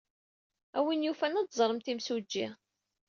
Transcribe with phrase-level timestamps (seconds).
[0.77, 2.47] A win yufan ad teẓremt imsujji.